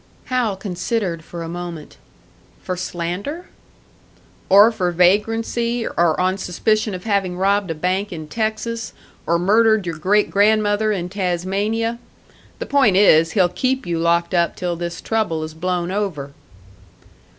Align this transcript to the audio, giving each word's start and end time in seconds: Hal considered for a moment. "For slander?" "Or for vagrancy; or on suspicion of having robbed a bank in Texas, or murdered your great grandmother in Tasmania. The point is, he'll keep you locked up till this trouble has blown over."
Hal 0.33 0.55
considered 0.55 1.23
for 1.23 1.43
a 1.43 1.47
moment. 1.47 1.97
"For 2.63 2.75
slander?" 2.75 3.45
"Or 4.49 4.71
for 4.71 4.91
vagrancy; 4.91 5.85
or 5.85 6.19
on 6.19 6.39
suspicion 6.39 6.95
of 6.95 7.03
having 7.03 7.37
robbed 7.37 7.69
a 7.69 7.75
bank 7.75 8.11
in 8.11 8.27
Texas, 8.27 8.93
or 9.27 9.37
murdered 9.37 9.85
your 9.85 9.99
great 9.99 10.31
grandmother 10.31 10.91
in 10.91 11.07
Tasmania. 11.09 11.99
The 12.57 12.65
point 12.65 12.97
is, 12.97 13.33
he'll 13.33 13.47
keep 13.47 13.85
you 13.85 13.99
locked 13.99 14.33
up 14.33 14.55
till 14.55 14.75
this 14.75 15.01
trouble 15.01 15.43
has 15.43 15.53
blown 15.53 15.91
over." 15.91 16.31